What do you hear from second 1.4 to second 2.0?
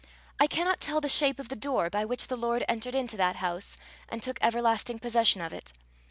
the door